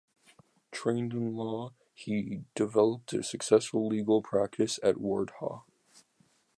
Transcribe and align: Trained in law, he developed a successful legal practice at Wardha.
Trained 0.71 1.13
in 1.13 1.35
law, 1.35 1.73
he 1.93 2.41
developed 2.55 3.13
a 3.13 3.21
successful 3.21 3.87
legal 3.87 4.23
practice 4.23 4.79
at 4.81 4.95
Wardha. 4.99 5.61